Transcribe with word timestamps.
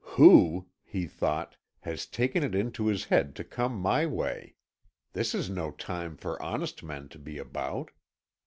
"Who," 0.17 0.65
he 0.83 1.05
thought, 1.05 1.57
"has 1.81 2.07
taken 2.07 2.41
it 2.41 2.55
into 2.55 2.87
his 2.87 3.05
head 3.05 3.35
to 3.35 3.43
come 3.43 3.75
my 3.75 4.07
way? 4.07 4.55
This 5.13 5.35
is 5.35 5.47
no 5.47 5.69
time 5.69 6.17
for 6.17 6.41
honest 6.41 6.81
men 6.81 7.07
to 7.09 7.19
be 7.19 7.37
about." 7.37 7.91